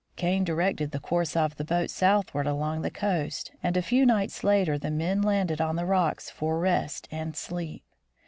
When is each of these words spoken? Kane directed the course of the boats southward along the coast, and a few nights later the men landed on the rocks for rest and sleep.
Kane 0.15 0.43
directed 0.43 0.89
the 0.89 0.99
course 0.99 1.35
of 1.35 1.57
the 1.57 1.63
boats 1.63 1.93
southward 1.93 2.47
along 2.47 2.81
the 2.81 2.89
coast, 2.89 3.51
and 3.61 3.77
a 3.77 3.83
few 3.83 4.03
nights 4.03 4.43
later 4.43 4.79
the 4.79 4.89
men 4.89 5.21
landed 5.21 5.61
on 5.61 5.75
the 5.75 5.85
rocks 5.85 6.27
for 6.31 6.57
rest 6.57 7.07
and 7.11 7.35
sleep. 7.35 7.83